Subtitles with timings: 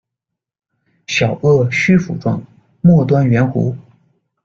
[1.05, 2.43] 小腭须斧状，
[2.81, 3.75] 末端圆弧。